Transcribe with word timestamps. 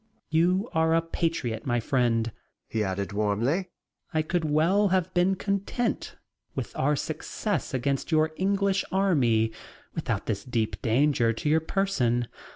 "You 0.31 0.67
are 0.73 0.95
a 0.95 1.01
patriot, 1.03 1.67
my 1.67 1.79
friend," 1.79 2.31
he 2.67 2.83
added 2.83 3.13
warmly. 3.13 3.69
"I 4.11 4.23
could 4.23 4.43
well 4.45 4.87
have 4.87 5.13
been 5.13 5.35
content 5.35 6.15
with 6.55 6.75
our 6.75 6.95
success 6.95 7.71
against 7.71 8.11
your 8.11 8.31
English 8.35 8.83
army 8.91 9.51
without 9.93 10.25
this 10.25 10.43
deep 10.43 10.81
danger 10.81 11.33
to 11.33 11.47
your 11.47 11.61
person." 11.61 12.27